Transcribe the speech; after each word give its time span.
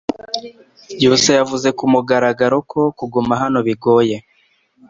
Byusa 0.95 1.31
yavuze 1.39 1.67
kumugaragaro 1.77 2.57
ko 2.71 2.81
kuguma 2.97 3.33
hano 3.41 3.59
bigoye 3.67 4.17